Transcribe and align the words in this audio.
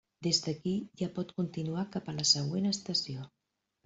Des 0.27 0.37
d'aquí 0.43 0.71
ja 1.01 1.09
pot 1.17 1.33
continuar 1.39 1.83
cap 1.97 2.09
a 2.09 2.15
la 2.21 2.25
següent 2.31 2.65
estació. 2.71 3.27